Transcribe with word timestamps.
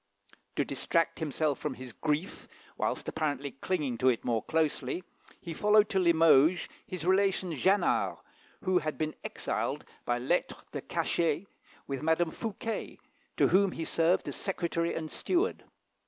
To 0.55 0.65
distract 0.65 1.19
himself 1.19 1.59
from 1.59 1.75
his 1.75 1.91
grief, 1.93 2.47
whilst 2.75 3.07
apparently 3.07 3.51
clinging 3.51 3.99
to 3.99 4.09
it 4.09 4.25
more 4.25 4.41
closely, 4.41 5.03
he 5.39 5.53
followed 5.53 5.89
to 5.89 5.99
Limoges 5.99 6.67
his 6.87 7.05
relation 7.05 7.51
Jannart, 7.53 8.17
who 8.63 8.79
had 8.79 8.97
been 8.97 9.13
exiled 9.23 9.85
by 10.03 10.17
lettre 10.17 10.55
de 10.71 10.81
cachet 10.81 11.45
with 11.85 12.01
Madame 12.01 12.31
Fouquet, 12.31 12.97
to 13.37 13.49
whom 13.49 13.73
he 13.73 13.85
served 13.85 14.27
as 14.27 14.35
secretary 14.35 14.95
and 14.95 15.11
steward. 15.11 15.63